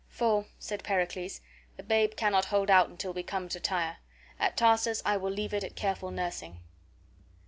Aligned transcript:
"For," 0.07 0.47
said 0.57 0.83
Pericles, 0.83 1.41
"the 1.77 1.83
babe 1.83 2.15
cannot 2.15 2.45
hold 2.45 2.71
out 2.71 2.97
till 2.97 3.13
we 3.13 3.21
come 3.21 3.47
to 3.49 3.59
Tyre. 3.59 3.97
At 4.39 4.57
Tarsus 4.57 5.03
I 5.05 5.15
will 5.17 5.29
leave 5.29 5.53
it 5.53 5.63
at 5.63 5.75
careful 5.75 6.09
nursing." 6.09 6.61